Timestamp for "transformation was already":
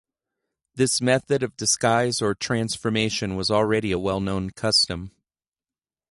2.33-3.91